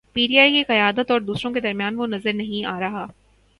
[0.13, 3.05] پی ٹی آئی کی قیادت اور دوسروں کے درمیان وہ نظر نہیں آ رہا۔